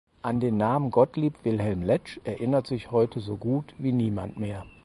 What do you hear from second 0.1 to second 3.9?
An den Namen Gottlieb Wilhelm Letsch erinnert sich heute so gut